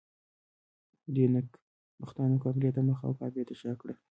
خو 1.01 1.07
دې 1.15 1.25
نېکبختانو 1.33 2.41
کامرې 2.43 2.69
ته 2.75 2.81
مخ 2.87 2.99
او 3.07 3.11
کعبې 3.19 3.43
ته 3.47 3.53
شا 3.61 3.71
کړه. 3.81 3.95